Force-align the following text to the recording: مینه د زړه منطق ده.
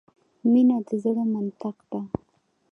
مینه 0.51 0.77
د 0.87 0.89
زړه 1.03 1.23
منطق 1.33 1.77
ده. 1.91 2.01